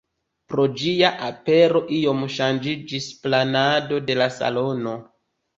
Pro 0.51 0.63
ĝia 0.83 1.11
apero 1.27 1.83
iom 1.99 2.25
ŝanĝiĝis 2.37 3.11
planado 3.27 4.03
de 4.09 4.21
la 4.23 4.31
salono. 4.41 4.97